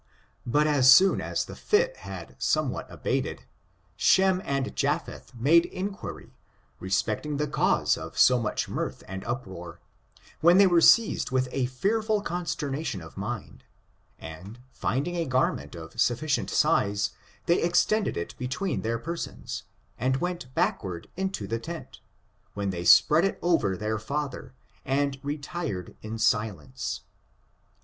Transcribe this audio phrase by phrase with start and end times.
[0.47, 3.43] But as soon as the fit had somewhat abated,
[3.95, 6.33] Shem and Japheth made inquiry,
[6.79, 9.79] respecting the cause of so much mirth and uproar,
[10.39, 13.63] when they were seized with a fearful consternation of mind,
[14.17, 17.11] and finding a garment of sufficient size,
[17.45, 19.65] they extended it between their per sons,
[19.99, 21.99] and went backward into the tent,
[22.55, 27.01] when they spread it over their father, and retired in silence.